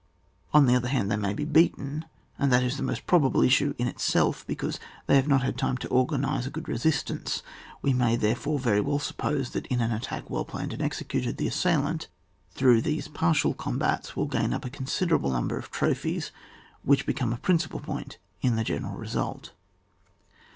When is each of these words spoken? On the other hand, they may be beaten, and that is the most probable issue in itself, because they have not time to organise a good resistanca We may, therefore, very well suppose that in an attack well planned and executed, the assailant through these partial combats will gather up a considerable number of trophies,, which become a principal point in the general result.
On 0.51 0.65
the 0.65 0.75
other 0.75 0.87
hand, 0.87 1.11
they 1.11 1.15
may 1.15 1.35
be 1.35 1.45
beaten, 1.45 2.05
and 2.39 2.51
that 2.51 2.63
is 2.63 2.75
the 2.75 2.81
most 2.81 3.05
probable 3.05 3.43
issue 3.43 3.75
in 3.77 3.85
itself, 3.87 4.43
because 4.47 4.79
they 5.05 5.15
have 5.15 5.27
not 5.27 5.55
time 5.59 5.77
to 5.77 5.87
organise 5.89 6.47
a 6.47 6.49
good 6.49 6.63
resistanca 6.67 7.43
We 7.83 7.93
may, 7.93 8.15
therefore, 8.15 8.57
very 8.57 8.81
well 8.81 8.97
suppose 8.97 9.51
that 9.51 9.67
in 9.67 9.79
an 9.79 9.91
attack 9.91 10.27
well 10.27 10.43
planned 10.43 10.73
and 10.73 10.81
executed, 10.81 11.37
the 11.37 11.45
assailant 11.45 12.07
through 12.49 12.81
these 12.81 13.09
partial 13.09 13.53
combats 13.53 14.15
will 14.15 14.25
gather 14.25 14.55
up 14.55 14.65
a 14.65 14.71
considerable 14.71 15.29
number 15.29 15.59
of 15.59 15.69
trophies,, 15.69 16.31
which 16.81 17.05
become 17.05 17.31
a 17.31 17.37
principal 17.37 17.79
point 17.79 18.17
in 18.41 18.55
the 18.55 18.63
general 18.63 18.95
result. 18.97 19.51